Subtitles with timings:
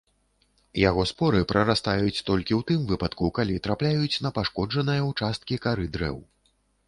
[0.89, 6.17] Яго споры прарастаюць толькі ў тым выпадку, калі трапляюць на пашкоджаныя ўчасткі кары дрэў.